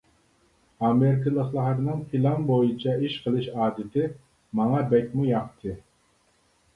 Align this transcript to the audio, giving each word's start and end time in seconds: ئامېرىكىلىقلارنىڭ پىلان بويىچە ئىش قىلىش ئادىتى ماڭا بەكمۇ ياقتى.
ئامېرىكىلىقلارنىڭ 0.87 1.99
پىلان 2.13 2.47
بويىچە 2.47 2.95
ئىش 3.07 3.17
قىلىش 3.25 3.49
ئادىتى 3.65 4.07
ماڭا 4.61 4.81
بەكمۇ 4.95 5.27
ياقتى. 5.29 5.75